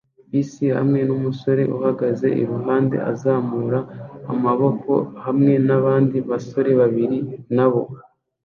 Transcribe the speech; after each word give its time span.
Bisi 0.31 0.65
hamwe 0.77 0.99
numusore 1.07 1.63
uhagaze 1.77 2.27
iruhande 2.41 2.97
azamura 3.11 3.79
amaboko 4.33 4.91
hamwe 5.25 5.53
nabandi 5.67 6.17
basore 6.29 6.71
babiri 6.79 7.17
nabo 7.55 7.81